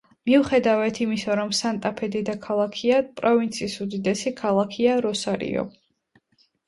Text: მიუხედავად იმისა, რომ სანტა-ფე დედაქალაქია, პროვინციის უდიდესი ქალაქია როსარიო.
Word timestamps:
მიუხედავად 0.27 0.99
იმისა, 1.03 1.35
რომ 1.39 1.51
სანტა-ფე 1.57 2.09
დედაქალაქია, 2.15 3.03
პროვინციის 3.21 3.77
უდიდესი 3.87 4.35
ქალაქია 4.41 4.97
როსარიო. 5.09 5.67